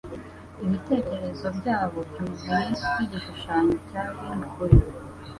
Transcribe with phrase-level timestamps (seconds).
[0.65, 4.77] ibitekerezo byabo byuzuye nkigishushanyo cya Venn kuri